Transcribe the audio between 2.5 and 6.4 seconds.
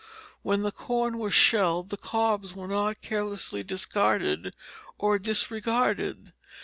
were not carelessly discarded or disregarded.